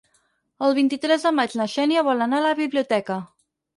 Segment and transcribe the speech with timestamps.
[0.67, 3.19] El vint-i-tres de maig na Xènia vol anar a la biblioteca.